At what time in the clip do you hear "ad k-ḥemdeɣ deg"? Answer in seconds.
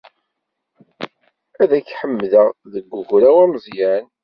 1.61-2.85